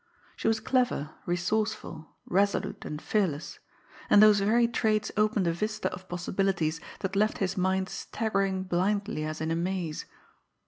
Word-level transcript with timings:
She 0.35 0.47
was 0.47 0.59
clever, 0.59 1.11
resourceful, 1.27 2.15
resolute 2.25 2.85
and 2.85 2.99
fearless 2.99 3.59
and 4.09 4.19
those 4.19 4.39
very 4.39 4.67
traits 4.67 5.11
opened 5.15 5.45
a 5.45 5.53
vista 5.53 5.93
of 5.93 6.09
possibilities 6.09 6.81
that 7.01 7.15
left 7.15 7.37
his 7.37 7.55
mind 7.55 7.87
staggering 7.87 8.63
blindly 8.63 9.23
as 9.23 9.41
in 9.41 9.51
a 9.51 9.55
maze. 9.55 10.07